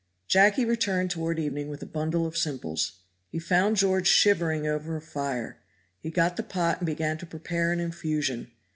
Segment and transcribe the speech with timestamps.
[0.27, 3.01] Jacky returned toward evening with a bundle of simples.
[3.29, 5.57] He found George shivering over a fire.
[5.99, 8.49] He got the pot and began to prepare an infusion.